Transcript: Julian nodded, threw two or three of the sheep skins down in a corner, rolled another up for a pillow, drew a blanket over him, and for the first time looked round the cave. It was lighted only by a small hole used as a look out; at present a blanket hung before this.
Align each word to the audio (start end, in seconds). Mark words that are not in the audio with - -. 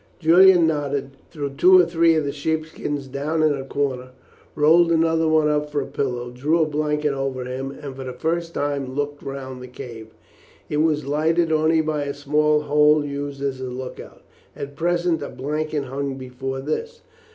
Julian 0.17 0.65
nodded, 0.65 1.11
threw 1.29 1.51
two 1.51 1.77
or 1.79 1.85
three 1.85 2.15
of 2.15 2.23
the 2.25 2.31
sheep 2.31 2.65
skins 2.65 3.05
down 3.05 3.43
in 3.43 3.53
a 3.53 3.63
corner, 3.63 4.13
rolled 4.55 4.91
another 4.91 5.29
up 5.51 5.69
for 5.69 5.79
a 5.79 5.85
pillow, 5.85 6.31
drew 6.31 6.59
a 6.59 6.65
blanket 6.65 7.13
over 7.13 7.45
him, 7.45 7.69
and 7.69 7.95
for 7.95 8.03
the 8.05 8.11
first 8.13 8.55
time 8.55 8.95
looked 8.95 9.21
round 9.21 9.61
the 9.61 9.67
cave. 9.67 10.07
It 10.69 10.77
was 10.77 11.05
lighted 11.05 11.51
only 11.51 11.81
by 11.81 12.05
a 12.05 12.15
small 12.15 12.61
hole 12.61 13.05
used 13.05 13.43
as 13.43 13.61
a 13.61 13.65
look 13.65 13.99
out; 13.99 14.23
at 14.55 14.75
present 14.75 15.21
a 15.21 15.29
blanket 15.29 15.83
hung 15.85 16.15
before 16.17 16.61
this. 16.61 17.01